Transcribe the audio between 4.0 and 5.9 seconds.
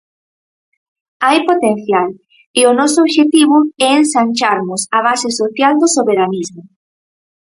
ensancharmos a base social do